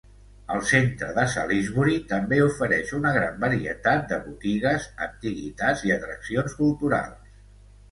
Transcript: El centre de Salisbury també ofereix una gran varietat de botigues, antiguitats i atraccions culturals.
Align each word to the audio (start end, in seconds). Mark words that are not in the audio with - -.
El 0.53 0.61
centre 0.69 1.09
de 1.17 1.25
Salisbury 1.33 1.97
també 2.13 2.39
ofereix 2.45 2.95
una 3.01 3.13
gran 3.19 3.37
varietat 3.45 4.03
de 4.13 4.19
botigues, 4.25 4.89
antiguitats 5.11 5.87
i 5.91 5.97
atraccions 6.01 6.61
culturals. 6.65 7.33